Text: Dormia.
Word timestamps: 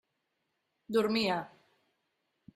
Dormia. 0.97 1.37